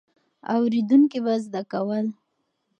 اورېدونکي 0.55 1.19
به 1.25 1.33
زده 1.45 1.61
کول. 1.71 2.07